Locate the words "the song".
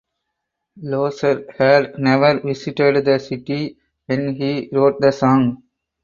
4.99-5.61